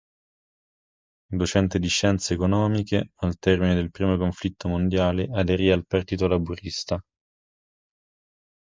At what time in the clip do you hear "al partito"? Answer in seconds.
5.69-6.25